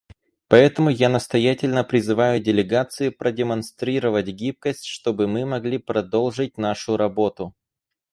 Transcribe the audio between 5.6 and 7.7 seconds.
продолжить нашу работу.